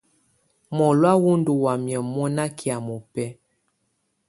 [0.77, 3.29] Mɔlɔ̀á wù ndù wamɛ̀á mɔna kɛ̀́á mɔbɛ̀á.